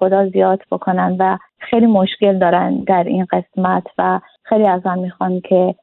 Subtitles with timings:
[0.00, 5.40] خدا زیاد بکنن و خیلی مشکل دارن در این قسمت و خیلی از من می‌خوان
[5.40, 5.74] که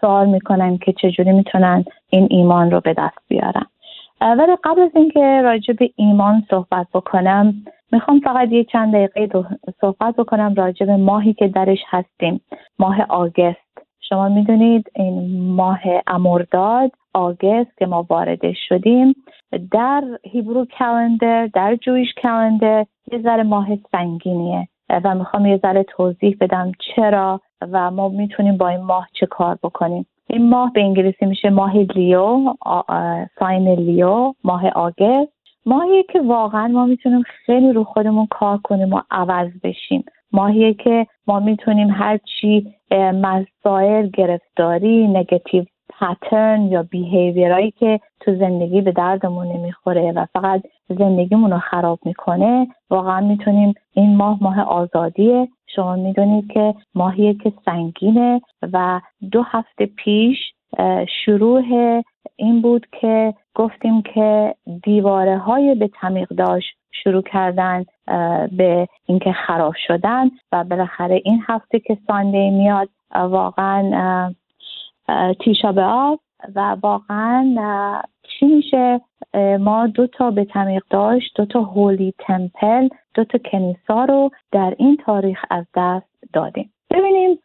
[0.00, 3.66] سوال می‌کنن که چجوری می‌تونن این ایمان رو به دست بیارن.
[4.20, 7.54] ولی قبل از اینکه راجع به ایمان صحبت بکنم
[7.92, 9.46] می‌خوام فقط یه چند دقیقه
[9.80, 12.40] صحبت بکنم راجع به ماهی که درش هستیم.
[12.78, 13.78] ماه آگست.
[14.00, 19.14] شما می‌دونید این ماه امرداد آگست که ما وارد شدیم.
[19.70, 24.68] در هیبرو کلندر در جویش کلندر یه ذره ماه سنگینیه
[25.04, 27.40] و می‌خوام یه ذره توضیح بدم چرا
[27.72, 30.06] و ما می‌تونیم با این ماه چه کار بکنیم.
[30.26, 32.54] این ماه به انگلیسی میشه ماه لیو
[33.38, 35.32] ساین لیو ماه آگست.
[35.66, 40.04] ماهیه که واقعا ما می‌تونیم خیلی رو خودمون کار کنیم و عوض بشیم.
[40.32, 42.74] ماهیه که ما می‌تونیم هرچی
[43.14, 45.64] مسائل گرفتاری نگتیو
[46.00, 52.66] پترن یا بیهیویرایی که تو زندگی به دردمون نمی‌خوره و فقط زندگیمون رو خراب می‌کنه
[52.90, 55.48] واقعا می‌تونیم این ماه ماه آزادیه.
[55.74, 58.40] شما می‌دونید که ماهیه که سنگینه
[58.72, 59.00] و
[59.32, 60.38] دو هفته پیش
[61.24, 61.62] شروع
[62.36, 67.84] این بود که گفتیم که دیواره های به تمیق داشت شروع کردن
[68.52, 74.34] به اینکه خراب شدن و بالاخره این هفته که سانده میاد واقعا
[75.40, 76.20] تیشا به آب
[76.54, 77.54] و واقعا
[78.22, 79.00] چی میشه؟
[79.60, 84.74] ما دو تا به تمیق داشت دو تا هولی تمپل دو تا کنیسا رو در
[84.78, 86.72] این تاریخ از دست دادیم.
[86.90, 87.38] ببینیم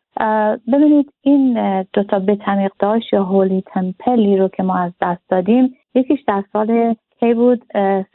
[0.73, 5.30] ببینید این دو تا به تمیق داشت یا هولی تمپلی رو که ما از دست
[5.30, 7.64] دادیم یکیش در سال کی بود؟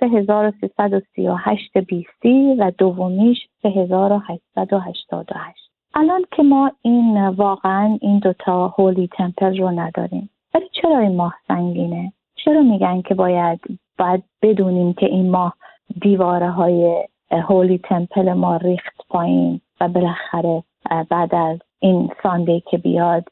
[0.01, 9.71] 3338 بیسی و دومیش 3888 الان که ما این واقعا این دوتا هولی تمپل رو
[9.71, 12.13] نداریم ولی چرا این ماه سنگینه؟
[12.45, 13.61] چرا میگن که باید
[13.99, 15.55] باید بدونیم که این ماه
[16.01, 20.63] دیواره های هولی تمپل ما ریخت پایین و بالاخره
[21.11, 23.25] بعد از این سانده که بیاد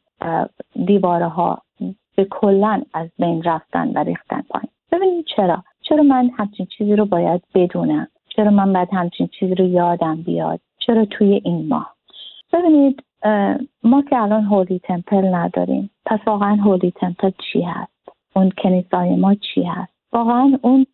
[0.86, 1.62] دیواره ها
[2.16, 4.68] به کلن از بین رفتن و ریختن پایین.
[4.92, 9.64] ببینید چرا؟ چرا من همچین چیزی رو باید بدونم؟ چرا من باید همچین چیزی رو
[9.64, 11.95] یادم بیاد؟ چرا توی این ماه؟
[12.56, 13.02] ببینید
[13.82, 17.92] ما که الان هولی تمپل نداریم پس واقعا هولی تمپل چی هست؟
[18.36, 20.86] اون کنیسای ما چی هست؟ واقعا اون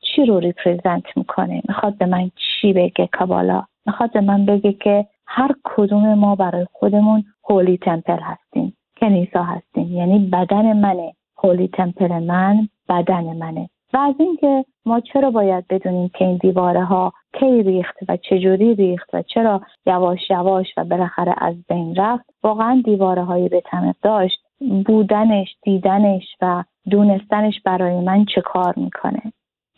[0.00, 5.06] چی رو ریپرزنت می‌کنه؟ می‌خواد به من چی بگه کابالا؟ می‌خواد به من بگه که
[5.26, 9.92] هر کدوم ما برای خودمون هولی تمپل هستیم کنیسا هستیم.
[9.92, 11.12] یعنی بدن منه.
[11.44, 13.68] هولی تمپل من بدن منه.
[13.92, 18.74] و از اینکه ما چرا باید بدونیم که این دیواره ها کی ریخت و چجوری
[18.74, 23.62] ریخت و چرا یواش یواش و بالاخره از بین رفت؟ واقعا دیواره های به
[24.02, 24.38] داشت.
[24.86, 29.32] بودنش دیدنش و دونستنش برای من چه کار می‌کنه؟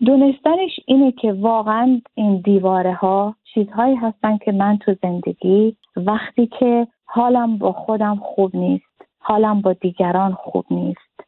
[0.06, 6.86] دونستنش اینه که واقعا این دیواره ها چیزهایی هستن که من تو زندگی وقتی که
[7.04, 8.84] حالم با خودم خوب نیست
[9.18, 11.20] حالم با دیگران خوب نیست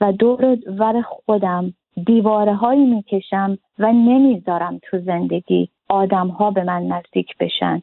[0.00, 1.74] و دور ور خودم
[2.06, 7.82] دیواره هایی می‌کشم و نمی‌ذارم تو زندگی آدم ها به من نزدیک بشن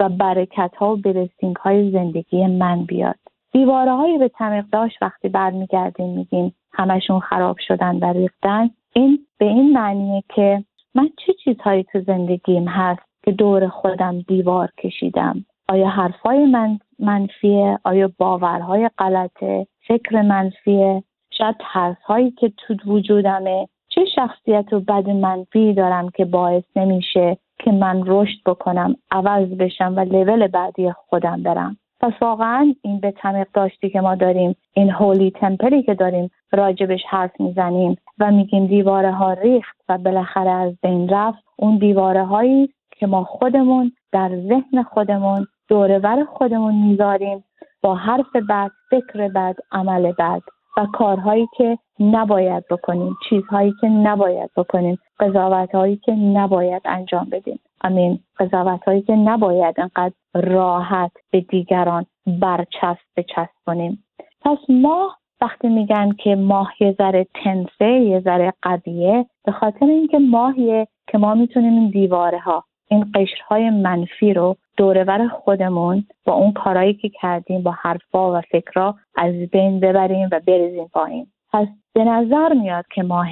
[0.00, 3.18] و برکت ها و برسینگ های زندگی من بیاد.
[3.52, 9.44] دیواره هایی به تمیق داشت وقتی برمیگردیم میگیم همشون خراب شدن و ریختن این به
[9.44, 10.64] این معنیه که
[10.94, 17.78] من چه چیزهایی تو زندگیم هست که دور خودم دیوار کشیدم؟ آیا حرفای من منفیه؟
[17.84, 21.02] آیا باورهای غلطه؟ فکر منفیه؟
[21.38, 23.68] شاید ترس هایی که تو وجودمه.
[23.88, 29.94] چه شخصیت و بد منفی دارم که باعث نمیشه که من رشد بکنم عوض بشم
[29.96, 31.76] و لول بعدی خودم برم.
[32.00, 37.00] پس واقعا این به تمیق داشتی که ما داریم این هولی تمپلی که داریم راجبش
[37.08, 42.68] حرف می‌زنیم و میگیم دیواره ها ریخت و بالاخره از بین رفت اون دیواره هایی
[42.90, 47.44] که ما خودمون در ذهن خودمون دورور خودمون می‌ذاریم
[47.82, 50.42] با حرف بد فکر بد عمل بد.
[50.76, 57.60] و کارهایی که نباید بکنیم چیزهایی که نباید بکنیم قضاوت هایی که نباید انجام بدیم.
[57.84, 64.04] امین قضاوت هایی که نباید انقدر راحت به دیگران برچسب بچسبونیم.
[64.40, 65.10] پس ما
[65.40, 71.18] وقتی میگن که ماه یه ذره تنسه یه ذره قویه به خاطر اینکه ماهیه که
[71.18, 77.08] ما می‌تونیم این دیواره ها این قشرهای منفی رو دورور خودمون با اون کارهایی که
[77.08, 81.26] کردیم با حرفا و فکرها از بین ببریم و بریزیم پایین.
[81.52, 83.28] پس به نظر میاد که ماه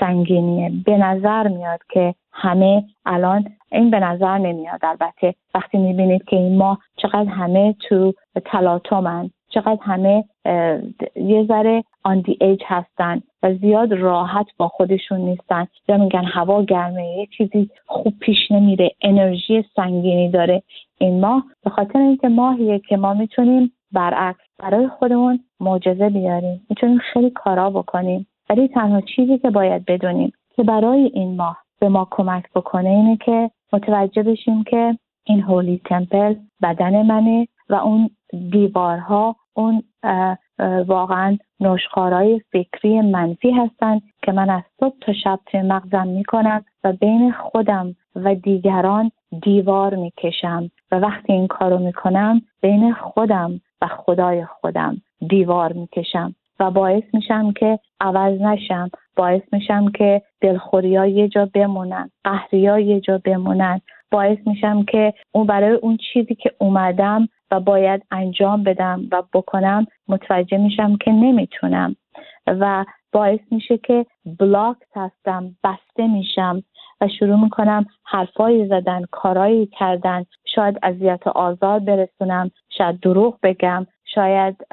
[0.00, 0.72] سنگینیه.
[0.84, 5.34] به نظر میاد که همه الان این به نظر نمیاد البته.
[5.54, 8.12] وقتی می‌بینید که این ماه چقدر همه تو
[8.44, 10.24] تلاطمن چقدر همه
[11.16, 15.66] یه ذره آن دی ایج هستن و زیاد راحت با خودشون نیستن.
[15.88, 20.62] یا میگن هوا گرمه یه چیزی خوب پیش نمیره انرژی سنگینی داره.
[20.98, 26.66] این ماه به خاطر اینکه ماهیه که ما می‌تونیم برعکس برای خودمون معجزه بیاریم.
[26.70, 28.26] می‌تونیم خیلی کارا بکنیم.
[28.50, 33.16] ولی تنها چیزی که باید بدونیم که برای این ماه به ما کمک بکنه اینه
[33.16, 38.10] که متوجه بشیم که این هولی تمپل بدن منه و اون
[38.50, 39.82] دیوارها اون
[40.86, 46.92] واقعا نشخارهای فکری منفی هستند که من از صبح تا شب توی مغزم می‌کنم و
[46.92, 49.10] بین خودم و دیگران
[49.42, 54.96] دیوار می‌کشم و وقتی این کارو می‌کنم بین خودم و خدای خودم
[55.28, 61.48] دیوار می‌کشم و باعث میشم که عوض نشم باعث میشم که دلخوری ها یه جا
[61.54, 63.80] بمونن قهری ها یه جا بمونن
[64.10, 69.86] باعث میشم که اون برای اون چیزی که اومدم و باید انجام بدم و بکنم
[70.08, 71.96] متوجه میشم که نمی‌تونم.
[72.46, 74.06] و باعث میشه که
[74.38, 76.62] بلاک هستم بسته میشم
[77.00, 80.24] و شروع می‌کنم حرفایی زدن کارایی کردن.
[80.54, 83.86] شاید اذیت آزار برسونم شاید دروغ بگم.
[84.04, 84.66] شاید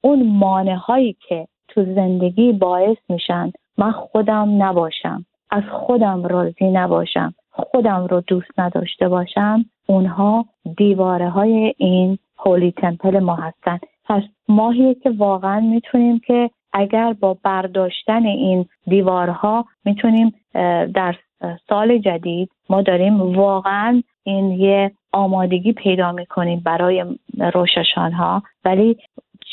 [0.00, 5.24] اون مانه هایی که تو زندگی باعث میشن من خودم نباشم.
[5.50, 7.34] از خودم راضی نباشم.
[7.50, 9.64] خودم رو دوست نداشته باشم.
[9.86, 10.44] اونها
[10.76, 13.78] دیواره های این هولی تمپل ما هستن.
[14.04, 20.34] پس ماهیه که واقعا می‌تونیم که اگر با برداشتن این دیوارها می‌تونیم
[20.94, 21.16] در
[21.68, 27.04] سال جدید ما داریم واقعا این یه آمادگی پیدا می‌کنیم برای
[27.54, 28.96] روششان ها ولی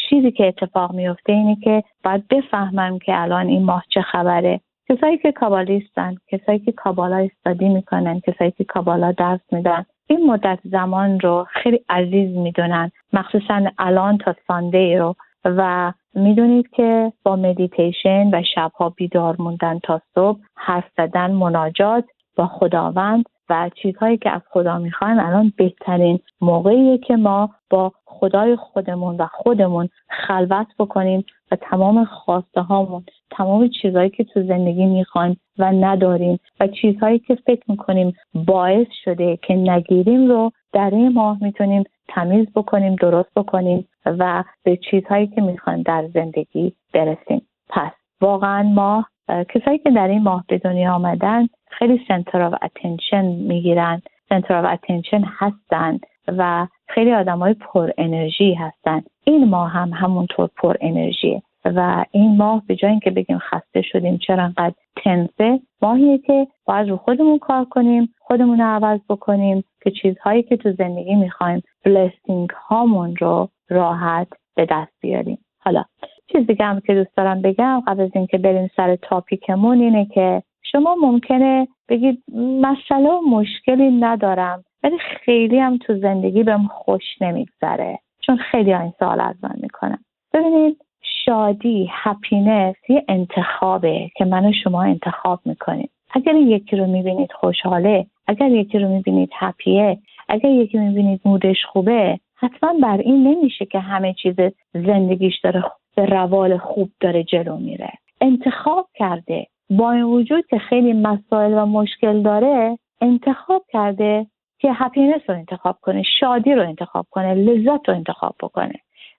[0.09, 4.59] چیزی که اتفاق میفته اینه که باید بفهمم که الان این ماه چه خبره.
[4.89, 10.59] کسایی که کابالیستن کسایی که کابالا استادی می‌کنن کسایی که کابالا درس میدن این مدت
[10.63, 15.15] زمان رو خیلی عزیز می‌دونن مخصوصا الان تا سانده رو.
[15.45, 22.05] و می‌دونید که با مدیتیشن و شبها بیدار موندن تا صبح حرف زدن مناجات
[22.35, 28.55] با خداوند و چیزهایی که از خدا می‌خوایم الان بهترین موقعیه که ما با خدای
[28.55, 35.37] خودمون و خودمون خلوت بکنیم و تمام خواسته هامون تمام چیزهایی که تو زندگی می‌خوایم
[35.57, 41.37] و نداریم و چیزهایی که فکر می‌کنیم باعث شده که نگیریم رو در این ماه
[41.41, 47.41] می‌تونیم تمیز بکنیم درست بکنیم و به چیزهایی که می‌خوایم در زندگی برسیم.
[47.69, 53.25] پس واقعا ما کسایی که در این ماه به دنیا آمدن خیلی center of attention
[53.25, 54.01] می‌گیرن.
[54.29, 59.01] center of attention هستن و خیلی آدم های پر انرژی هستن.
[59.23, 64.17] این ماه هم همونطور پر انرژیه و این ماه به جای اینکه بگیم خسته شدیم
[64.17, 64.73] چرا انقدر
[65.03, 70.43] tense ه ماهیه که باید رو خودمون کار کنیم خودمون رو عوض بکنیم که چیزهایی
[70.43, 75.37] که تو زندگی می‌خوایم blessing هامون رو راحت به دست بیاریم.
[75.59, 75.83] حالا
[76.31, 80.43] چیز دیگه هم که دوست دارم بگم قبل از اینکه بریم سر تاپیکمون اینه که
[80.63, 82.23] شما ممکنه بگید
[82.61, 88.93] مسئله و مشکلی ندارم ولی خیلی هم تو زندگی بهم خوش نمیگذره چون خیلی این
[88.99, 89.99] سوال از من می‌کنم.
[90.33, 90.77] ببینید
[91.25, 95.89] شادی هپینس یه انتخابه که من و شما انتخاب می‌کنیم.
[96.13, 99.97] اگر یکی رو می‌بینید خوشحاله اگر یکی رو می‌بینید هپیه
[100.29, 104.35] اگر یکی می‌بینید مودش خوبه حتما بر این نمیشه که همه چیز
[104.73, 105.63] زندگیش داره
[105.95, 107.91] به روال خوب داره جلو میره.
[108.21, 109.47] انتخاب کرده.
[109.69, 114.27] با این وجود که خیلی مسائل و مشکل داره انتخاب کرده
[114.59, 118.75] که هپینس رو انتخاب کنه شادی رو انتخاب کنه لذت رو انتخاب بکنه.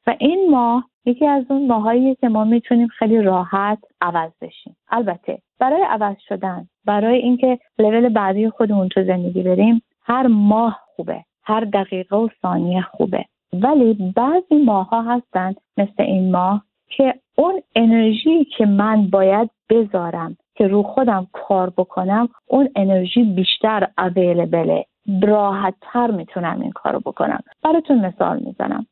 [0.07, 4.77] و این ماه یکی از اون ماهایی که ما می‌تونیم خیلی راحت عوض بشیم.
[4.91, 11.25] البته برای عوض شدن برای اینکه لول بعدی خودمون تو زندگی بریم هر ماه خوبه
[11.45, 13.25] هر دقیقه و ثانیه خوبه.
[13.53, 16.65] ولی بعضی ماه ها هستن مثل این ماه
[16.97, 23.89] که اون انرژی که من باید بذارم که رو خودم کار بکنم اون انرژی بیشتر
[23.99, 24.85] اویلیبله
[25.23, 27.41] راحت تر می‌تونم این کارو بکنم.
[27.63, 28.87] براتون مثال می‌زنم.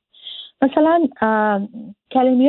[0.62, 1.08] مثلا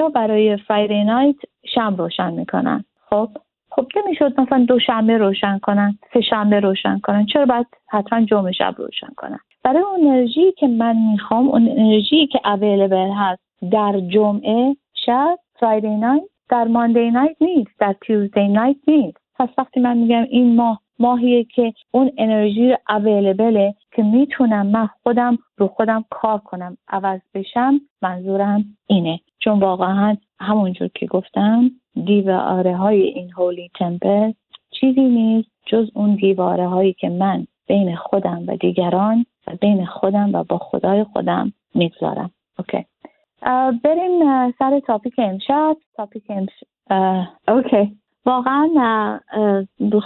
[0.01, 1.35] ها برای فرایدی نایت
[1.75, 2.83] شم روشن می‌کنن.
[3.09, 3.29] خب؟
[3.71, 7.25] خب نمی‌شد مثلا دو شنبه روشن کنن سه شنبه روشن کنن.
[7.25, 12.27] چرا باید حتما جمعه شب روشن کنن؟ برای اون انرژی که من می‌خوام اون انرژی
[12.27, 14.75] که اویلیبل هست در جمعه
[15.05, 19.17] شب فرایدی نایت در ماندی نایت نیست در تیوزدی نایت نیست.
[19.39, 25.37] پس وقتی من میگم این ماه ماهیه که اون انرژی اویلیبله که می‌تونم من خودم
[25.57, 29.19] رو خودم کار کنم عوض بشم منظورم اینه.
[29.39, 31.71] چون واقعا همونجور که گفتم
[32.05, 34.31] دیواره های این هولی تمپل
[34.71, 40.29] چیزی نیست جز اون دیواره هایی که من بین خودم و دیگران و بین خودم
[40.33, 42.31] و با خدای خودم می‌گذارم.
[42.59, 42.85] OK.
[43.83, 45.77] بریم سر topic امشب.
[45.95, 47.91] topic امشب OK.
[48.25, 48.69] واقعا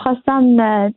[0.04, 0.44] خواستم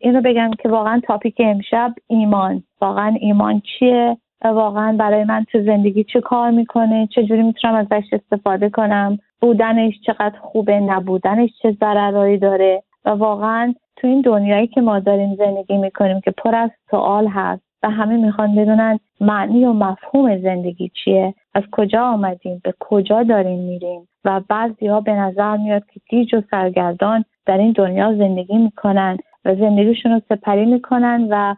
[0.01, 2.63] این رو بگم که واقعا topic امشب ایمان.
[2.81, 8.71] واقعا ایمان چیه؟ واقعا برای من تو زندگی چه کار می‌کنه؟ چجوری می‌تونم ازش استفاده
[8.71, 14.99] کنم؟ بودنش چقدر خوبه نبودنش چه ضررهایی داره و واقعا تو این دنیایی که ما
[14.99, 20.39] داریم زندگی می‌کنیم که پر از سوال هست و همه می‌خوان بدونن معنی و مفهوم
[20.39, 25.83] زندگی چیه از کجا آمدیم به کجا داریم میریم و بعضی ها به نظر میاد
[25.87, 31.55] که گیج و سرگردان در این دنیا زندگی می‌کنن و زندگیشون رو سپری می‌کنن و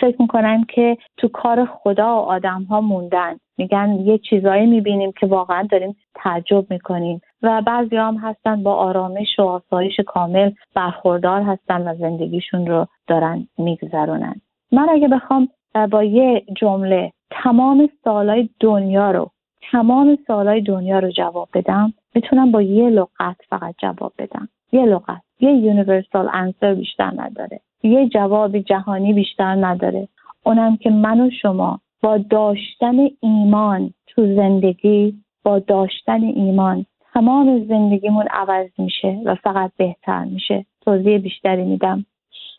[0.00, 3.36] فکر می‌کنن که تو کار خدا و آدم ها موندن.
[3.58, 7.20] میگن یه چیزایی می‌بینیم که واقعا داریم تعجب می‌کنیم.
[7.42, 13.48] و بعضی هم هستن با آرامش و آسایش کامل برخوردار هستن و زندگیشون رو دارن
[13.58, 14.40] میگذرونن.
[14.72, 15.48] من اگه بخوام
[15.90, 19.30] با یه جمله تمام سالهای دنیا رو
[19.72, 24.48] تمام سالهای دنیا رو جواب بدم می‌تونم با یه لغت فقط جواب بدم.
[24.72, 25.22] یه لغت.
[25.40, 27.60] یه یونیورسال انسر بیشتر نداره.
[27.82, 30.08] یه جواب جهانی بیشتر نداره.
[30.44, 38.26] اونم که من و شما با داشتن ایمان تو زندگی با داشتن ایمان تمام زندگیمون
[38.30, 40.66] عوض میشه و فقط بهتر میشه.
[40.80, 42.06] توضیح بیشتری میدم.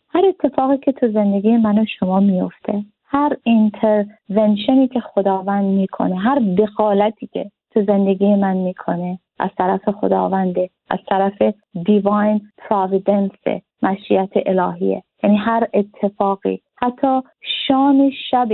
[0.08, 6.38] هر اتفاقی که تو زندگی من و شما میفته هر اینترونشنی که خداوند می‌کنه هر
[6.38, 11.42] دخالتی که تو زندگی من می‌کنه از طرف خداونده از طرف
[11.84, 13.30] دیواین پراویدنس
[13.82, 15.02] مشیت الهیه.
[15.22, 17.20] یعنی هر اتفاقی حتی
[17.66, 18.48] شام شب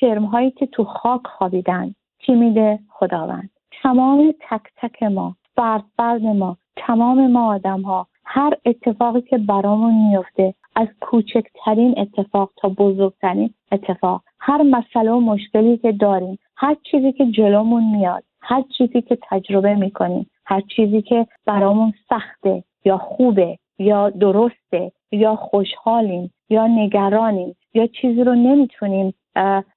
[0.00, 1.94] کرمهایی که تو خاک خوابیدن.
[2.18, 3.50] کی میده خداوند؟
[3.82, 9.94] تمام تک تک ما فرد فرد ما تمام ما آدم ها هر اتفاقی که برامون
[9.94, 14.22] میفته از کوچکترین اتفاق تا بزرگترین اتفاق.
[14.40, 19.74] هر مسئله و مشکلی که داریم هر چیزی که جلومون میاد هر چیزی که تجربه
[19.74, 27.86] می‌کنیم هر چیزی که برامون سخته یا خوبه یا درسته یا خوشحالیم یا نگرانیم یا
[27.86, 29.14] چیزی رو نمی‌تونیم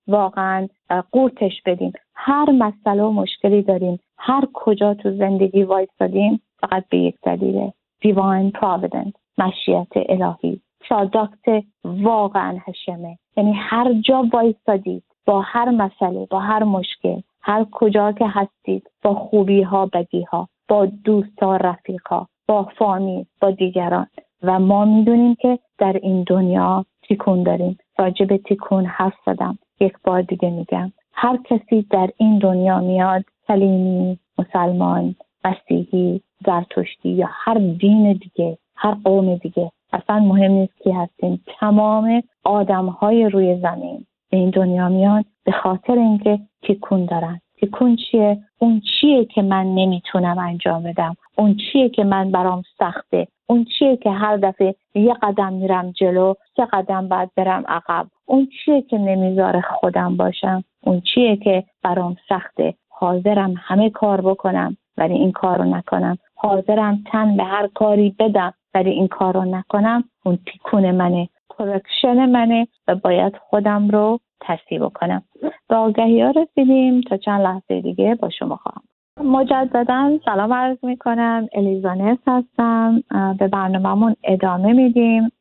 [0.07, 0.67] واقعا
[1.11, 1.93] قورتش بدیم.
[2.15, 3.99] هر مسئله و مشکلی داریم.
[4.17, 7.73] هر کجا تو زندگی وایستادیم فقط به یک دلیله
[8.05, 10.61] divine providence مشیت الهی.
[10.89, 18.11] پرادکت واقعا هشمه یعنی هر جا وایستادید با هر مسئله با هر مشکل هر کجا
[18.11, 23.51] که هستید با خوبی ها بدی ها با دوست ها رفیق ها با فامیل با
[23.51, 24.07] دیگران.
[24.43, 27.77] و ما می‌دونیم که در این دنیا تیکون داریم.
[27.97, 29.57] راجع به تیکون حرف زدم.
[29.79, 30.91] یک بار دیگه میگم.
[31.13, 38.95] هر کسی در این دنیا میاد سلیمی مسلمان مسیحی زرتشتی یا هر دین دیگه هر
[39.03, 41.43] قوم دیگه اصلا مهم نیست کی هستیم.
[41.59, 47.41] تمام آدم های روی زمین به این دنیا میان به خاطر اینکه تیکون دارن.
[47.59, 53.27] تیکون چیه؟ اون چیه که من نمی‌تونم انجام بدم؟ اون چیه که من برام سخته؟
[53.47, 58.47] اون چیه که هر دفعه یه قدم میرم جلو سه قدم بعد برم عقب؟ اون
[58.65, 65.13] چیه که نمی‌ذاره خودم باشم؟ اون چیه که برام سخته؟ حاضرم همه کار بکنم ولی
[65.13, 66.17] این کار رو نکنم.
[66.35, 70.03] حاضرم تن به هر کاری بدم ولی این کار رو نکنم.
[70.25, 75.23] اون تیکون منه کرکشن منه و باید خودم رو تصدیح بکنم.
[75.69, 78.81] به آگهی ها رسیدیم تا چند لحظه دیگه با شما خواهم.
[79.23, 83.03] مجددا سلام عرض می کنم الیزانس هستم.
[83.39, 85.31] به برنامهمون ادامه میدیم.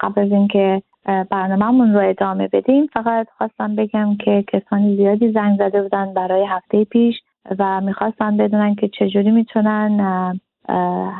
[0.00, 0.82] قبل از اینکه
[1.30, 6.84] برنامهمون رو ادامه بدیم فقط خواستم بگم که کسانی زیادی زنگ زده بودن برای هفته
[6.84, 7.14] پیش
[7.58, 10.40] و می‌خواستن بدونن که چجوری می‌تونن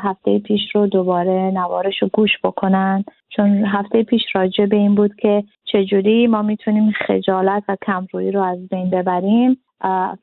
[0.03, 3.03] هفته پیش رو دوباره نوارش رو گوش بکنن.
[3.29, 8.41] چون هفته پیش راجع به این بود که چجوری ما می‌تونیم خجالت و کمرویی رو
[8.41, 9.57] از بین ببریم.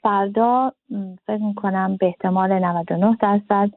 [0.03, 0.73] فردا
[1.27, 3.71] فکر می‌کنم به احتمال 99 درصد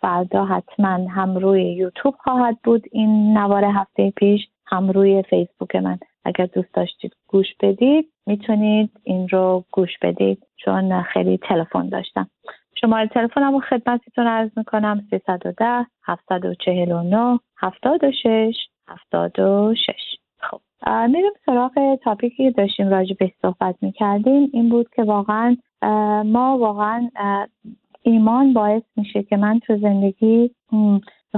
[0.00, 5.98] فردا حتما هم روی یوتیوب خواهد بود این نوار هفته پیش هم روی فیسبوک من.
[6.24, 12.26] اگر دوست داشتید گوش بدید می‌تونید این رو گوش بدید چون خیلی تلفن داشتم.
[12.84, 15.06] شماره تلفنم رو خدمتتون عرض می‌کنم.
[15.10, 18.54] 310 749 76
[18.88, 19.92] 76
[20.38, 20.60] خب
[21.08, 24.50] میریم سراغ تاپیکی که داشتیم راجع به صحبت می‌کردیم.
[24.52, 25.56] این بود که واقعا
[26.24, 27.10] ما واقعا
[28.02, 30.50] ایمان باعث میشه که من تو زندگی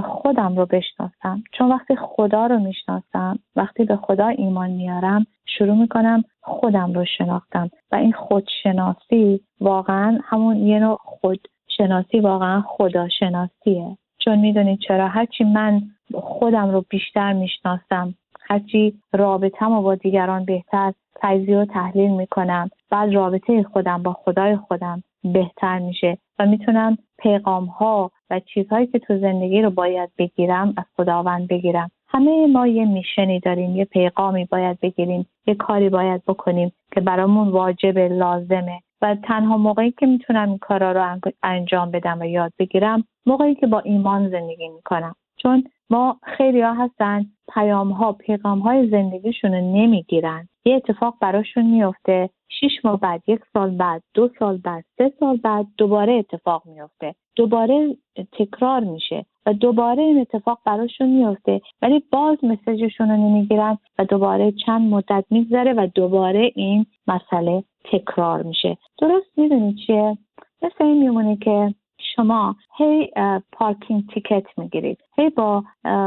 [0.01, 6.23] خودم رو بشناسم چون وقتی خدا رو می‌شناسم وقتی به خدا ایمان میارم شروع می‌کنم
[6.41, 7.69] خودم رو شناختم.
[7.91, 13.97] و این خودشناسی واقعا همون یه نوع خودشناسی واقعا خداشناسیه.
[14.17, 15.81] چون می‌دونید چرا؟ هرچی من
[16.13, 23.13] خودم رو بیشتر می‌شناسم هرچی رابطم و با دیگران بهتر تجزیه و تحلیل می‌کنم بعد
[23.13, 25.03] رابطه خودم با خدای خودم.
[25.33, 30.85] بهتر میشه و می‌تونم پیغام ها و چیزهایی که تو زندگی رو باید بگیرم از
[30.97, 31.91] خداوند بگیرم.
[32.07, 37.49] همه ما یه میشنی داریم یه پیغامی باید بگیریم یه کاری باید بکنیم که برامون
[37.49, 38.79] واجب لازمه.
[39.01, 43.67] و تنها موقعی که می‌تونم این کارا رو انجام بدم و یاد بگیرم موقعی که
[43.67, 45.15] با ایمان زندگی می‌کنم.
[45.37, 50.47] چون ما خیلی ها هستن پیام ها پیغام های زندگیشون رو نمی‌گیرن.
[50.65, 55.37] یه اتفاق براشون میفته شیش ماه بعد یک سال بعد دو سال بعد سه سال
[55.37, 57.97] بعد دوباره اتفاق میفته دوباره
[58.31, 64.51] تکرار میشه و دوباره این اتفاق براشون میفته ولی باز مسیجشون رو نمی‌گیرن و دوباره
[64.65, 68.77] چند مدت میگذره و دوباره این مسئله تکرار میشه.
[68.97, 70.17] درست می‌دونی چیه؟
[70.61, 71.73] مثل این میمونه که
[72.15, 73.11] شما هی
[73.51, 74.97] پارکینگ تیکت می‌گیرید.
[75.17, 75.63] هی با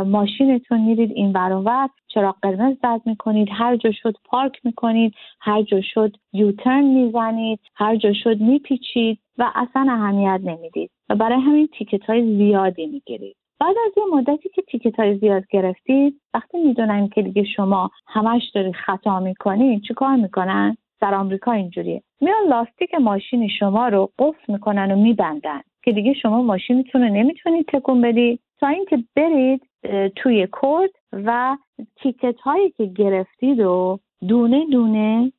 [0.07, 3.49] ماشینتون میرید این ور چرا قرمز زد می‌کنید.
[3.53, 5.15] هر جا شد پارک می‌کنید.
[5.41, 7.61] هر جا شد یوترن می‌زنید.
[7.75, 10.91] هر جا شد میپیچید و اصلا اهمیت نمی‌دید.
[11.09, 13.37] و برای همین تیکت های زیادی می‌گیرید.
[13.61, 18.51] بعد از یه مدتی که تیکت های زیاد گرفتید وقتی می‌دونن که دیگه شما همش
[18.55, 22.03] دارید خطا می‌کنید چیکار می‌کنن؟ در آمریکا اینجوریه.
[22.21, 25.61] میان لاستیک ماشین شما رو قفل می‌کنن و میبندن.
[25.83, 29.63] که دیگه شما ماشینتون رو نمی‌تونید تکون بدید تا اینکه برید
[30.17, 31.57] توی کورت و
[31.97, 35.33] تیکت هایی که گرفتید و دونه دونه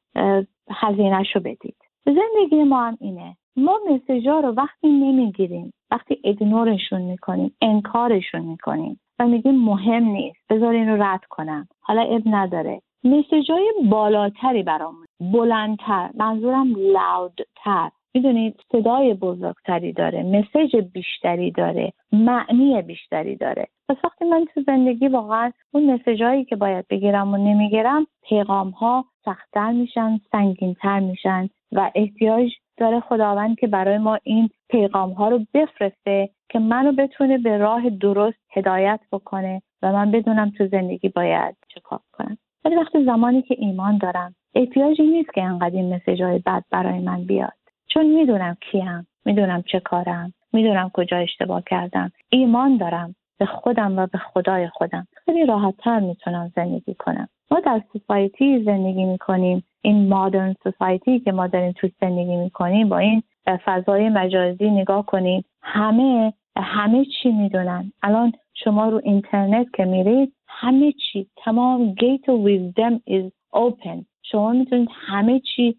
[0.71, 1.75] هزینهش رو بدید.
[2.05, 3.35] زندگی ما هم اینه.
[3.55, 10.39] ما مسیجا رو وقتی نمی‌گیریم وقتی اگنورشون می‌کنیم انکارشون می‌کنیم و میگیم مهم نیست.
[10.49, 11.67] بذار این رو رد کنم.
[11.79, 12.81] حالا اب نداره.
[13.03, 15.05] مسیجای بالاتری برامون.
[15.19, 16.09] بلندتر.
[16.15, 23.67] منظورم لاودتر می‌دونید صدای بزرگتری داره مسیج بیشتری داره معنی بیشتری داره.
[23.89, 28.69] پس وقتی من تو زندگی واقعا اون مسیج هایی که باید بگیرم و نمی‌گیرم پیغام
[28.69, 35.29] ها سختتر میشن سنگینتر میشن و احتیاج داره خداوند که برای ما این پیغام ها
[35.29, 41.09] رو بفرسته که منو بتونه به راه درست هدایت بکنه و من بدونم تو زندگی
[41.09, 42.37] باید چه کار کنم.
[42.65, 46.99] ولی وقتی زمانی که ایمان دارم احتیاجی نیست که انقدر این مسیج های بد برای
[46.99, 47.53] من بیاد.
[47.89, 52.11] چون می‌دونم کیم می‌دونم چه کارم می‌دونم کجا اشتباه کردم.
[52.29, 55.07] ایمان دارم به خودم و به خدای خودم.
[55.25, 57.27] خیلی راحتتر می‌تونم زندگی کنم.
[57.51, 59.63] ما در سوسایتی زندگی می‌کنیم.
[59.81, 63.23] این مادرن سوسایتی که ما داریم توی زندگی می‌کنیم با این
[63.65, 67.91] فضای مجازی نگاه کنید همه همه چی می‌دونن.
[68.03, 74.05] الان شما رو اینترنت که میرید همه چی تمام gate of wisdom is open.
[74.23, 75.75] شما می‌تونید همه چی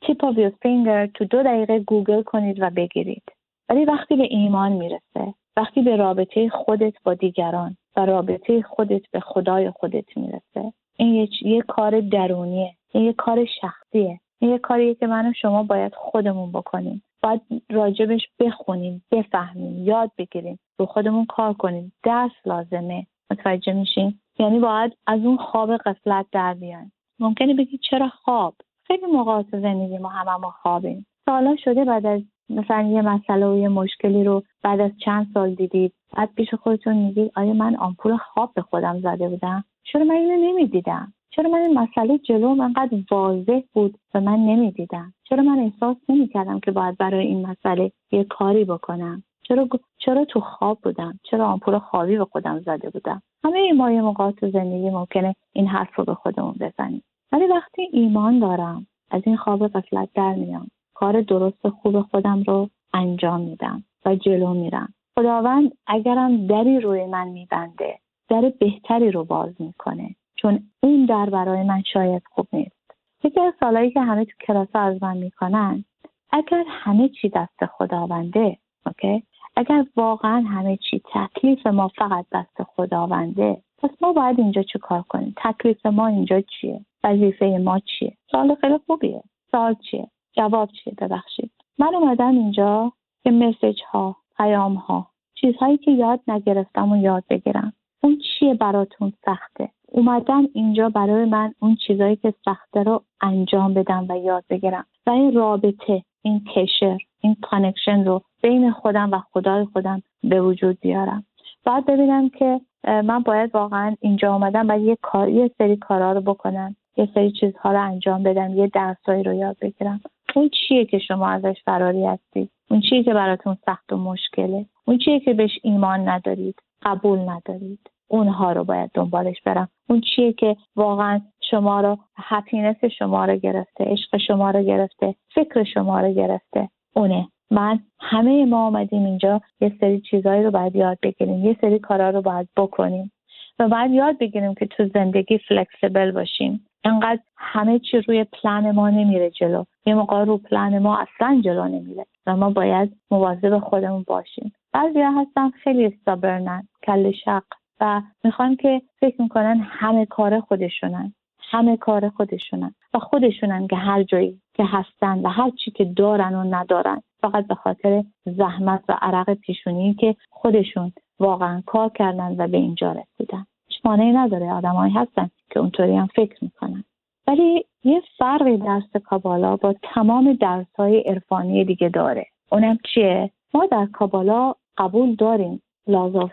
[0.00, 3.22] tip of your finger تو دو دقیقه گوگل کنید و بگیرید.
[3.68, 9.20] ولی وقتی به ایمان می‌رسه وقتی به رابطه خودت با دیگران و رابطه خودت به
[9.20, 14.20] خدای خودت می‌رسه این یه, یه کار درونیه این یه کار شخصیه.
[14.38, 17.02] این یه کاریه که من شما باید خودمون بکنیم.
[17.22, 21.92] باید راجبش بخونیم بفهمیم یاد بگیریم رو خودمون کار کنیم.
[22.02, 23.06] درس لازمه.
[23.30, 28.54] متوجه میشیم یعنی باید از اون خواب قفلت در بیان ممکنه بگی چرا خواب؟
[28.88, 31.06] خیلی موقعات زندگی ما همه ما خوابیم.
[31.26, 32.20] سالا شده بعد از
[32.50, 36.96] مثلا یه مسئله و یه مشکلی رو بعد از چند سال دیدید بعد پیش خودتون
[36.96, 41.58] میگید آیا من آمپول خواب به خودم زده بودم؟ چرا من اینو نمی‌دیدم؟ چرا من
[41.58, 46.96] این مسئله جلو انقدر واضح بود و من نمی‌دیدم؟ چرا من احساس نمی‌کردم که باید
[46.96, 52.24] برای این مسئله یه کاری بکنم؟ چرا چرا تو خواب بودم؟ چرا آمپول خوابی به
[52.24, 57.02] خودم زده بودم؟ همه ما موقع تو زندگی ممکنه این حرف رو به خودمون بزنیم.
[57.32, 62.70] ولی وقتی ایمان دارم از این خواب غفلت در میام کار درست خوب خودم رو
[62.94, 64.94] انجام میدم و جلو میرم.
[65.18, 71.62] خداوند اگرم دری روی من میبنده در بهتری رو باز می‌کنه چون اون در برای
[71.62, 72.90] من شاید خوب نیست.
[73.24, 75.84] یکی از سالهایی که همه تو کلاس از من می‌کنن
[76.30, 79.22] اگر همه چی دست خداونده OK؟
[79.56, 85.02] اگر واقعا همه چی تکلیف ما فقط دست خداونده پس ما باید اینجا چه کار
[85.02, 89.22] کنیم؟ تکلیف ما اینجا چیه؟ وظیفه ما چیه؟ سوال خیلی خوبیه.
[89.50, 91.50] سوال چیه؟ جواب چیه؟ ببخشید.
[91.78, 92.92] من اومدم اینجا
[93.24, 97.72] که message ها پیام ها چیزهایی که یاد نگرفتم و یاد بگیرم.
[98.02, 104.06] اون چیه براتون سخته؟ اومدم اینجا برای من اون چیزهایی که سخته رو انجام بدم
[104.08, 104.86] و یاد بگیرم.
[105.06, 110.80] و این رابطه این קשר این connection رو بین خودم و خدای خودم به وجود
[110.80, 111.24] بیارم.
[111.64, 116.20] بعد ببینم که من باید واقعا اینجا آمدم و یه کار یه سری کارا رو
[116.20, 116.76] بکنم.
[116.98, 120.00] یه سری چیزها رو انجام بدم یه درسایی رو یاد بگیرم.
[120.34, 124.98] اون چیه که شما ازش فراری هستید اون چیه که براتون سخت و مشکله؟ اون
[124.98, 129.68] چیه که بهش ایمان ندارید قبول ندارید؟ اونها رو باید دنبالش برم.
[129.88, 135.64] اون چیه که واقعا شما رو هپینس شما رو گرفته عشق شما رو گرفته فکر
[135.64, 136.68] شما رو گرفته.
[136.94, 137.28] اونه.
[137.50, 142.10] من همه ما آمدیم اینجا یه سری چیزهایی رو باید یاد بگیریم یه سری کارا
[142.10, 143.12] رو باید بکنیم.
[143.58, 146.67] و باید یاد بگیریم که تو زندگی فلکسیبل باشیم.
[146.88, 149.64] انقدر همه چی روی پلن ما نمیره جلو.
[149.86, 154.52] یه موقع رو پلن ما اصلا جلو نمیره و ما باید مواظب خودمون باشیم.
[154.72, 157.44] بعضی هستن خیلی استابرنن کل شق
[157.80, 161.12] و می‌خوان که فکر می‌کنن همه کار خودشونن
[161.50, 166.34] همه کار خودشونن و خودشونن که هر جایی که هستن و هر چی که دارن
[166.34, 167.02] و ندارن.
[167.20, 172.92] فقط به خاطر زحمت و عرق پیشونی که خودشون واقعا کار کردن و به اینجا
[172.92, 173.46] رسیدن.
[173.84, 176.84] مانعی نداره آدمایی هستن که اونطوری هم فکر می‌کنن.
[177.26, 182.26] ولی یه فرقی درس کابالا با تمام درس های عرفانی دیگه داره.
[182.52, 186.32] اونم چیه؟ ما در کابالا قبول داریم laws of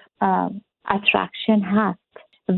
[0.89, 1.99] attraction هست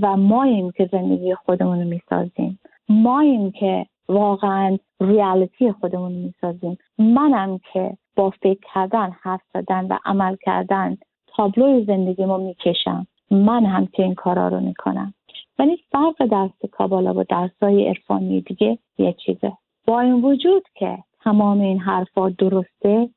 [0.01, 2.59] و ماییم که زندگی خودمون رو می‌سازیم.
[2.89, 6.77] ماییم که واقعا reality خودمون رو می‌سازیم.
[6.97, 10.97] منم که با فکر کردن حرف زدن و عمل کردن
[11.27, 13.07] تابلوی زندگیمو می‌کشم.
[13.31, 15.13] من هم که این کارا رو می‌کنم.
[15.59, 19.53] ولی فرق درس کابالا با درسای عرفانی دیگه یه چیزه.
[19.87, 23.09] با این وجود که تمام این حرفا درسته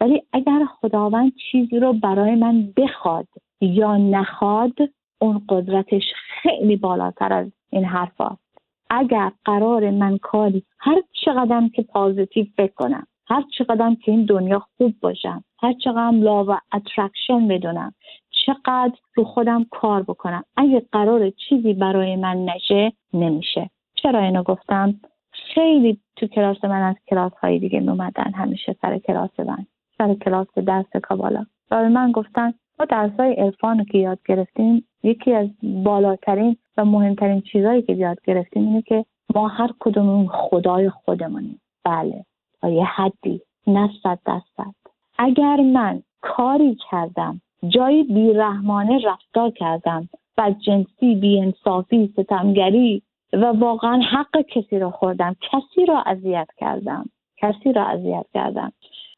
[0.00, 3.28] ولی اگر خداوند چیزی رو برای من بخواد
[3.60, 4.74] یا نخواد
[5.20, 6.02] اون قدرتش
[6.42, 8.48] خیلی بالاتر از این حرفاست.
[8.90, 14.62] اگر قرار من کاری هر چقدر که positive فکر کنم هر چقدر که این دنیا
[14.76, 17.94] خوب باشم هر چقدر law of attraction بدونم
[18.46, 20.44] چقدر رو خودم کار بکنم.
[20.56, 23.70] اگه قرار چیزی برای من نشه نمیشه.
[23.94, 24.94] چرا اینو گفتم؟
[25.30, 29.66] خیلی تو کلاس من از کلاس های دیگه اومدن همیشه سر کلاس من.
[29.98, 31.46] سر کلاس درس کابالا.
[31.70, 36.84] و به من گفتن ما درس های عرفان که یاد گرفتیم یکی از بالاترین و
[36.84, 41.60] مهمترین چیزهایی که یاد گرفتیم اینه که ما هر کدوم خدای خودمونیم.
[41.84, 42.24] بله
[42.60, 44.74] تا یه حدی نه صد درصد.
[45.18, 54.40] اگر من کاری کردم جایی بیرحمانه رفتار کردم و جنسی بیانصافی ستمگری و واقعا حق
[54.40, 55.36] کسی رو خوردم.
[55.40, 57.04] کسی را اذیت کردم.
[57.36, 58.72] کسی را اذیت کردم.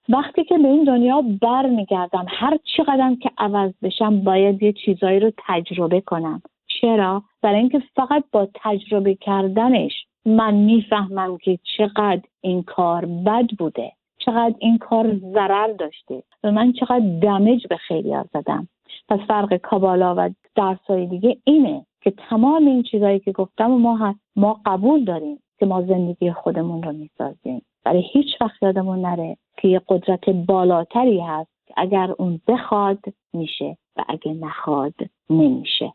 [0.09, 5.33] وقتی که به این دنیا برمیگردم هر چقدر که عوض بشم باید یه چیزایی رو
[5.47, 6.43] تجربه کنم.
[6.67, 9.93] چرا؟ برای اینکه فقط با تجربه کردنش
[10.27, 13.93] من می‌فهمم که چقدر این کار بد بوده.
[14.25, 18.69] چقدر این کار ضرر داشته و من چقدر دمج به خیلی زدم.
[19.09, 24.15] پس فرق کابالا و درسای دیگه اینه که تمام این چیزهایی که گفتم و ما
[24.37, 27.63] ما قبول داریم که ما زندگی خودمون رو می‌سازیم.
[27.85, 32.99] برای هیچ وقت یادمون نره که یه قدرت بالاتری هست که اگر اون بخواد
[33.33, 34.95] میشه و اگه نخواد
[35.31, 35.93] نمیشه.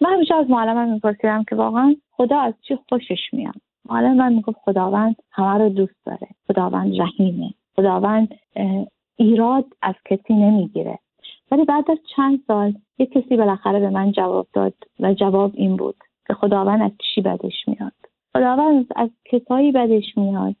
[0.00, 3.54] من همیشه از معلمم میپرسیدم که واقعا خدا از چی خوشش میاد.
[3.88, 6.28] معلم من می‌گفت خداوند همه رو دوست داره.
[6.48, 7.50] خداوند رحیمه.
[7.76, 8.34] خداوند
[9.16, 10.98] ایراد از کسی نمی‌گیره.
[11.50, 15.76] ولی بعد از چند سال یه کسی بالاخره به من جواب داد و جواب این
[15.76, 15.96] بود
[16.26, 17.92] که خداوند از چی بدش میاد.
[18.32, 20.54] خداوند از کسایی بدش میاد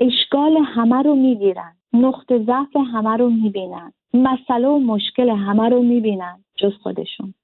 [0.00, 6.44] اشکال همه رو می‌گیرن نقطه ضعف همه رو می‌بینن مسئله و مشکل همه رو می‌بینن
[6.56, 7.34] جز خودشون.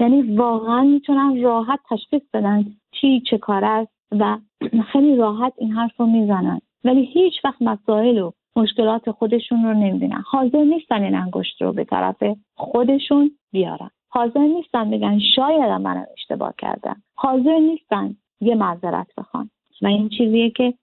[0.00, 3.95] یعنی واقعا می‌تونن راحت تشخیص بدن چی چه کار است.
[4.10, 4.38] و
[4.92, 6.60] خیلی راحت این حرف رو می‌زنن.
[6.84, 10.22] ولی هیچ وقت مسائل و مشکلات خودشون رو نمی‌بینن.
[10.26, 12.22] حاضر نیستن این انگشت رو به طرف
[12.54, 13.90] خودشون بیارن.
[14.08, 17.02] حاضر نیستن بگن شاید من اشتباه کردم.
[17.14, 19.50] حاضر نیستن یه معذرت بخوان.
[19.82, 20.74] و این چیزیه که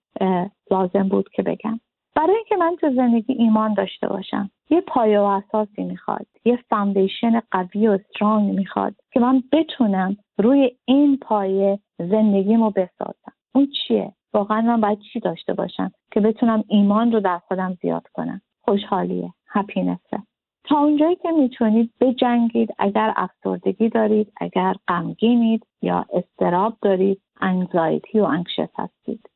[0.70, 1.80] لازم بود که بگم.
[2.14, 7.40] برای اینکه من تو زندگی ایمان داشته باشم یه پایه و اساسی می‌خواد یه foundation
[7.50, 13.32] قوی و strong می‌خواد که من بتونم روی این پایه زندگیمو بسازم.
[13.54, 18.06] اون چیه؟ واقعا من باید چی داشته باشم که بتونم ایمان رو در خودم زیاد
[18.12, 20.22] کنم؟ خوشحالیه هپینسه
[20.64, 28.24] تا اونجایی که می‌تونید بجنگید اگر افسردگی دارید اگر غمگینید یا استراب دارید انگزایتی و
[28.24, 29.28] انکشس هستید.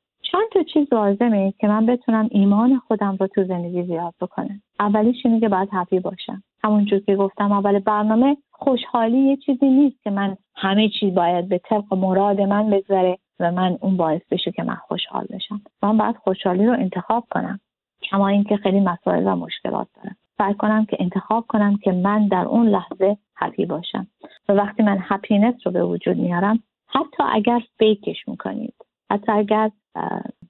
[0.78, 4.62] چیز لازمه که من بتونم ایمان خودم رو تو زندگی زیاد بکنم.
[4.80, 6.42] اولیش اینه که باید هپی باشم.
[6.64, 11.60] همونجور که گفتم اول برنامه خوشحالی یه چیزی نیست که من همه چیز باید به
[11.64, 15.60] طبق مراد من بگذره و من اون باعث بشه که من خوشحال بشم.
[15.82, 17.60] من باید خوشحالی رو انتخاب کنم.
[18.02, 20.16] کما اینکه خیلی مسائل و مشکلات دارم.
[20.38, 24.06] سعی کنم که انتخاب کنم که من در اون لحظه هپی باشم.
[24.48, 28.74] و وقتی من هپینس رو به وجود میارم حتی اگر فیکش می‌کنید
[29.10, 29.70] حتی اگر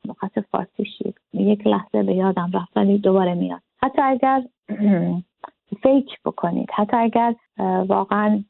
[0.08, 3.60] مقصد فارسی شید یک لحظه به یادم رفت ولی دوباره میاد.
[3.82, 4.42] حتی اگر
[5.82, 7.34] فیک بکنید حتی اگر
[7.88, 8.44] واقعا.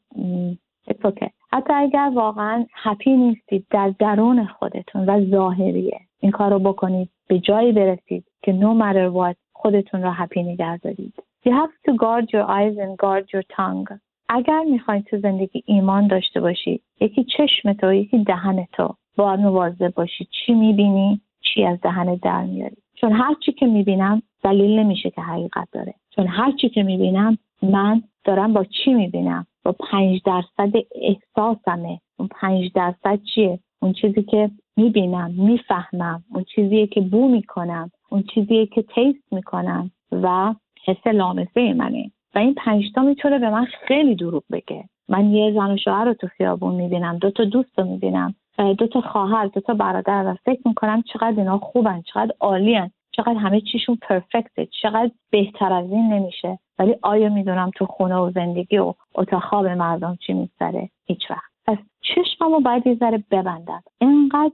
[1.51, 5.99] حتی اگر واقعا هپی نیستید در درون خودتون و ظاهریه.
[6.19, 10.77] این کار رو بکنید به جایی برسید که no matter what خودتون را هپی نگه
[10.77, 11.13] دارید
[11.45, 13.99] You have to guard your eyes and guard your tongue.
[14.29, 19.93] اگر می‌خواید تو زندگی ایمان داشته باشی یکی چشم تو یکی دهن تو باید مواظب
[19.93, 20.27] باشی.
[20.31, 21.21] چی می‌بینی؟
[21.53, 22.77] چی از دهن در میاری.
[22.95, 25.93] چون هر چی که می‌بینم دلیل نمیشه که حقیقت داره.
[26.15, 31.99] چون هر چی که می‌بینم من دارم با چی می‌بینم؟ با پنج درصد احساسمه.
[32.19, 36.23] اون پنج درصد چیه؟ اون چیزی که می‌بینم می‌فهمم.
[36.33, 37.91] اون چیزیه که بو می‌کنم.
[38.09, 39.91] اون چیزیه که تیست می‌کنم.
[40.11, 42.11] و حس لامسه منه.
[42.35, 44.83] و این پنجتا می‌تونه به من خیلی دروغ بگه.
[45.09, 47.17] من یه زن و شوهر رو تو خیابون می‌بینم.
[47.17, 48.35] دو تا دوست رو می‌بینم.
[48.59, 53.33] دو تا خواهر دو تا برادر و فکر می‌کنم چقدر اینا خوبن چقدر عالیان چقدر
[53.33, 56.59] همه چیشون پرفکته چقدر بهتر از این نمیشه.
[56.79, 61.51] ولی آیا می‌دونم تو خونه و زندگی و اتاق خواب مردم چی میگذره؟ هیچ وقت.
[61.65, 63.83] پس چشممو باید یه ذره ببندم.
[63.97, 64.51] اینقدر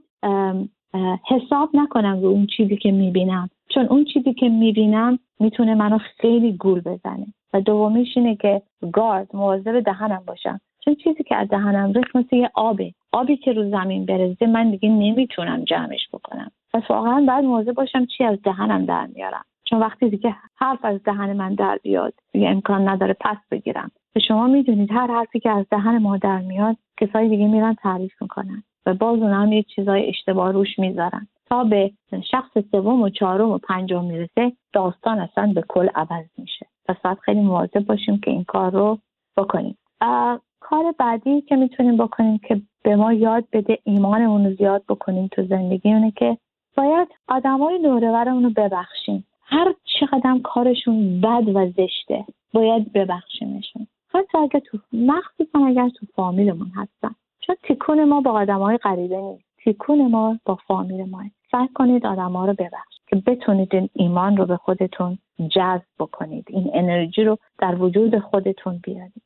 [1.28, 3.50] حساب نکنم رو اون چیزی که می‌بینم.
[3.68, 7.26] چون اون چیزی که می‌بینم می‌تونه منو خیلی گول بزنه.
[7.52, 10.60] و دومیش اینه که گارد مواظب دهنم باشم.
[10.86, 12.92] چون چیزی که از دهنم ریخت مثل یه آبه.
[13.12, 16.50] آبی که رو زمین برزه من دیگه نمی‌تونم جمعش بکنم.
[16.74, 19.44] پس واقعا باید موضوع باشم چی از دهنم در میارم.
[19.64, 23.90] چون وقتی دیگه حرف از دهن من در بیاد دیگه امکان نداره پس بگیرم.
[24.12, 28.22] به شما می‌دونید هر حرفی که از دهن ما در میاد کسای دیگه میرن تعریف
[28.22, 31.26] می‌کنن و باز اون هم یه چیزای اشتباه روش می‌ذارن.
[31.46, 31.90] تا به
[32.30, 36.66] شخص سوم و چهارم و پنجم می‌رسه داستان اصلا به کل عوض میشه.
[36.88, 38.98] پس باید خیلی مواظب باشیم که این کار رو
[39.36, 39.78] بکنیم.
[40.68, 45.46] کار بعدی که می‌تونیم بکنیم که به ما یاد بده ایمانمون رو زیاد بکنیم تو
[45.46, 46.36] زندگی اونه که
[46.76, 49.26] باید آدمای دورورمون رو ببخشیم.
[49.42, 52.24] هر چقدر کارشون بد و زشته
[52.54, 53.86] باید ببخشیمشون.
[54.08, 57.14] حتی اگر تو مخصوصا اگر تو فامیلمون هستن.
[57.40, 59.44] چون تیکون ما با آدمای غریبه نیست.
[59.64, 64.36] تیکون ما با فامیل ما سعی کنید آدم ها رو ببخشید که بتونید این ایمان
[64.36, 65.18] رو به خودتون
[65.50, 66.44] جذب بکنید.
[66.48, 69.22] این انرژی رو در وجود خودتون بیارید.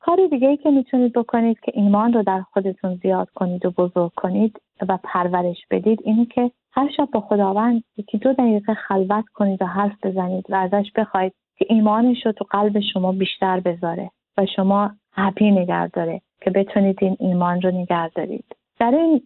[0.00, 4.12] کار دیگه ای که می‌تونید بکنید که ایمان رو در خودتون زیاد کنید و بزرگ
[4.16, 9.62] کنید و پرورش بدید اینه که هر شب با خداوند یکی دو دقیقه خلوت کنید
[9.62, 14.46] و حرف بزنید و ازش بخواید که ایمانش رو تو قلب شما بیشتر بذاره و
[14.56, 18.44] شما هپی نگه داره که بتونید این ایمان رو نگه دارید.
[18.78, 19.22] در این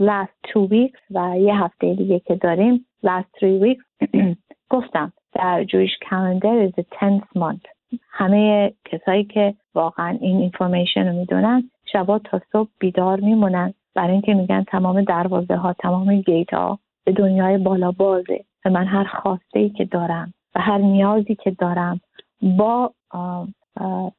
[0.00, 4.08] last two weeks و یه هفته دیگه که داریم last three weeks
[4.74, 7.66] گفتم در Jewish calendar is the 10th month.
[8.10, 11.70] همه کسایی که واقعا این اینفورمیشن رو می‌دونن.
[11.92, 13.74] شبا تا صبح بیدار میمونن.
[13.94, 18.86] برای اینکه میگن تمام دروازه ها تمام گیت ها به دنیای بالا بازه و من
[18.86, 22.00] هر خواسته ای که دارم و هر نیازی که دارم
[22.58, 22.92] با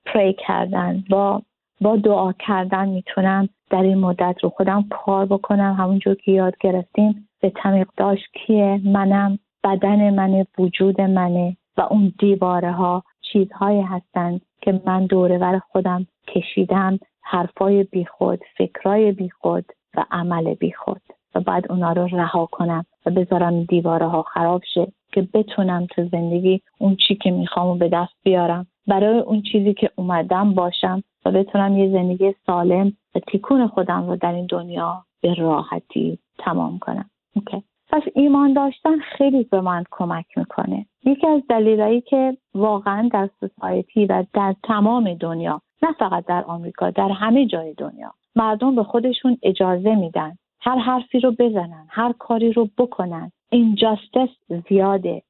[0.05, 1.41] پری کردن با
[1.81, 5.75] با دعا کردن می‌تونم در این مدت رو خودم کار بکنم.
[5.79, 9.39] همونجور که یاد گرفتیم به تمیق داشت کیه؟ منم.
[9.63, 16.99] بدن منه وجود منه و اون دیواره ها چیزهایی هستند که من دوره خودم کشیدم
[17.21, 19.65] حرفای بیخود فکرای بیخود
[19.97, 21.01] و عمل بیخود
[21.35, 26.07] و بعد اونا رو رها کنم و بذارم دیواره ها خراب شه که بتونم تو
[26.11, 31.03] زندگی اون چی که می‌خوام و به دست بیارم برای اون چیزی که اومدم باشم
[31.25, 36.79] و بتونم یه زندگی سالم و تیکون خودم رو در این دنیا به راحتی تمام
[36.79, 37.63] کنم اوکی.
[37.93, 40.85] پس ایمان داشتن خیلی به من کمک می‌کنه.
[41.05, 46.89] یکی از دلیلایی که واقعا در سوسایتی و در تمام دنیا نه فقط در آمریکا
[46.89, 52.53] در همه جای دنیا مردم به خودشون اجازه میدن هر حرفی رو بزنن هر کاری
[52.53, 53.31] رو بکنن.
[53.51, 54.29] اینجاستس
[54.69, 55.21] زیاده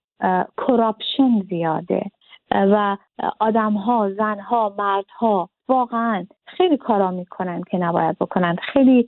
[0.57, 2.11] corruption زیاده.
[2.51, 2.97] و
[3.39, 8.55] آدم ها زن ها مرد ها واقعا خیلی کارا می‌کنن که نباید بکنن.
[8.55, 9.07] خیلی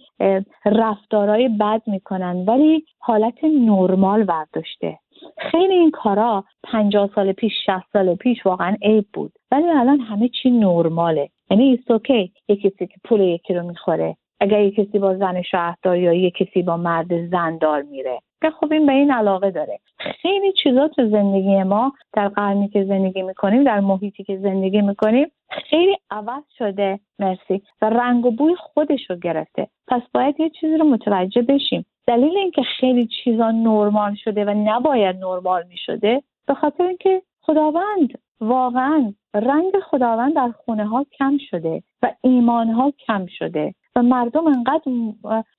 [0.66, 5.00] رفتارهای بد می‌کنن ولی حالت نرمال برداشته.
[5.38, 9.32] خیلی این کارا پنجاه سال پیش شصت سال پیش واقعا عیب بود.
[9.52, 11.30] ولی الان همه چی نرماله.
[11.50, 14.18] یعنی ایست اوکی یه کسی که پول یکی رو می‌خوره.
[14.40, 18.72] اگر یه کسی با زن شهردار یا یه کسی با مرد زندار میره که خب
[18.72, 19.80] این به این علاقه داره.
[20.22, 25.32] خیلی چیزا تو زندگی ما در قرنی که زندگی می‌کنیم در محیطی که زندگی می‌کنیم
[25.50, 27.00] خیلی عوض شده.
[27.20, 27.62] مرسی.
[27.82, 29.68] و رنگ و بوی خودش رو گرفته.
[29.88, 31.86] پس باید یه چیزی رو متوجه بشیم.
[32.08, 39.14] دلیل اینکه خیلی چیزا نرمال شده و نباید نرمال می‌شده به خاطر اینکه خداوند واقعا
[39.34, 43.74] رنگ خداوند در خونه ها کم شده و ایمان ها کم شده.
[43.98, 44.92] و مردم انقدر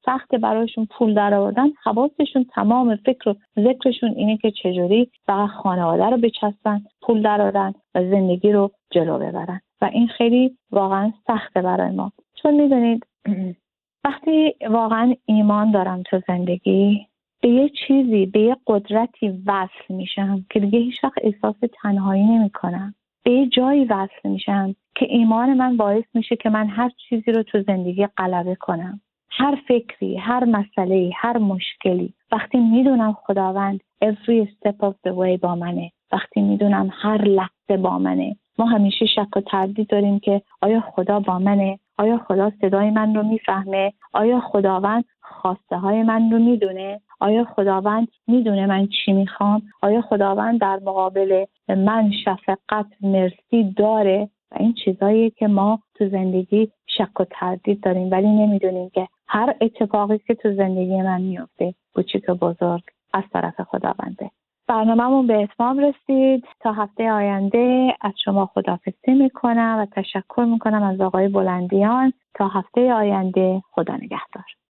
[0.06, 6.04] سخت برایشون پول در آوردن حواسشون تمام فکر و ذکرشون اینه که چجوری فقط خانواده
[6.04, 9.60] رو بچسبن پول درارن و زندگی رو جلو ببرن.
[9.80, 12.12] و این خیلی واقعا سخته برای ما.
[12.42, 13.06] چون می‌دونید
[14.04, 17.06] وقتی واقعا ایمان دارم تو زندگی
[17.42, 22.94] به یه چیزی به یه قدرتی وصل میشم که دیگه هیچ وقت احساس تنهایی نمی‌کنم.
[23.26, 27.42] به یه جایی وصل میشم که ایمان من باعث میشه که من هر چیزی رو
[27.42, 29.00] تو زندگی غلبه کنم.
[29.30, 32.14] هر فکری هر مسئله هر مشکلی.
[32.32, 35.92] وقتی می‌دونم خداوند every step of the way با منه.
[36.12, 38.36] وقتی می‌دونم هر لحظه با منه.
[38.58, 43.14] ما همیشه شک و تردید داریم که آیا خدا با منه؟ آیا خدا صدای من
[43.14, 49.62] رو می‌فهمه؟ آیا خداوند خواسته های من رو می‌دونه؟ آیا خداوند می‌دونه من چی می‌خوام؟
[49.82, 56.70] آیا خداوند در مقابل من شفقت مرسی داره؟ و این چیزایی که ما تو زندگی
[56.86, 62.24] شک و تردید داریم ولی نمی‌دونیم که هر اتفاقی که تو زندگی من میفته کوچیک
[62.28, 62.82] و بزرگ
[63.14, 64.30] از طرف خداونده.
[64.68, 66.44] برنامهمون به اتمام رسید.
[66.60, 72.12] تا هفته آینده از شما خدافزی می‌کنم و تشکر می‌کنم از آقای بلندیان.
[72.34, 74.44] تا هفته آینده خدا نگهدار.